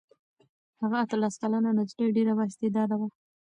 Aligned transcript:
هغه 0.81 0.97
اتلس 1.03 1.33
کلنه 1.41 1.69
نجلۍ 1.77 2.07
ډېره 2.17 2.33
بااستعداده 2.37 2.95
وه. 2.99 3.07